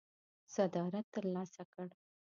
صدارت 0.53 1.05
ترلاسه 1.13 1.63
کړ. 1.71 1.87